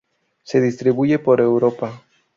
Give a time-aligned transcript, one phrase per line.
[0.41, 2.01] Se distribuye por Europa.